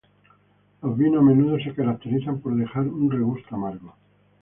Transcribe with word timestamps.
Los 0.81 0.97
vinos 0.97 1.19
a 1.19 1.21
menudo 1.23 1.59
se 1.59 1.75
caracterizan 1.75 2.39
por 2.39 2.55
dejar 2.55 2.87
un 2.87 3.11
regusto 3.11 3.53
amargo. 3.53 3.93